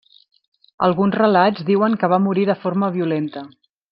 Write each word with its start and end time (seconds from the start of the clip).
Alguns 0.87 1.17
relats 1.19 1.67
diuen 1.69 1.99
que 2.03 2.11
va 2.15 2.21
morir 2.29 2.47
de 2.53 2.57
forma 2.65 2.93
violenta. 2.99 3.45